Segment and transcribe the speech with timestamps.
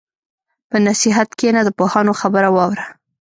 [0.69, 2.85] په نصیحت کښېنه، د پوهانو خبره واوره.